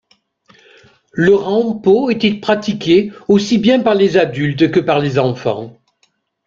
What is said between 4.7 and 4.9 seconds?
que